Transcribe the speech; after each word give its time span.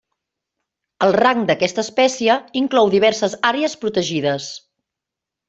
El 1.07 1.13
rang 1.17 1.43
d'aquesta 1.49 1.83
espècie 1.87 2.39
inclou 2.63 2.91
diverses 2.95 3.37
àrees 3.53 3.77
protegides. 3.85 4.51